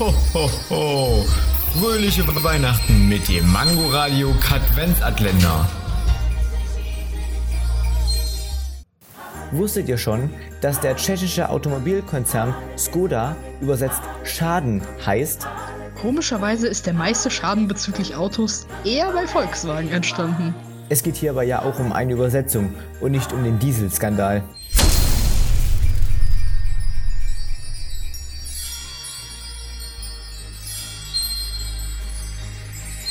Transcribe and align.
Ho, 0.00 0.14
ho, 0.32 0.50
ho. 0.70 1.24
Fröhliche 1.78 2.26
Weihnachten 2.42 3.06
mit 3.10 3.28
dem 3.28 3.52
Mango-Radio 3.52 4.32
Katwenzatländer. 4.40 5.68
Wusstet 9.50 9.90
ihr 9.90 9.98
schon, 9.98 10.30
dass 10.62 10.80
der 10.80 10.96
tschechische 10.96 11.50
Automobilkonzern 11.50 12.54
Skoda 12.78 13.36
übersetzt 13.60 14.00
Schaden 14.24 14.80
heißt? 15.04 15.46
Komischerweise 16.00 16.66
ist 16.66 16.86
der 16.86 16.94
meiste 16.94 17.30
Schaden 17.30 17.68
bezüglich 17.68 18.16
Autos 18.16 18.66
eher 18.84 19.12
bei 19.12 19.26
Volkswagen 19.26 19.90
entstanden. 19.90 20.54
Es 20.88 21.02
geht 21.02 21.16
hierbei 21.16 21.44
ja 21.44 21.60
auch 21.60 21.78
um 21.78 21.92
eine 21.92 22.14
Übersetzung 22.14 22.72
und 23.02 23.10
nicht 23.10 23.34
um 23.34 23.44
den 23.44 23.58
Dieselskandal. 23.58 24.44